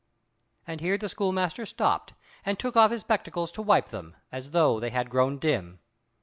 [0.65, 4.79] And here the schoolmaster stopped, and took off his spectacles to wipe them, as though
[4.79, 5.77] they had grown dim.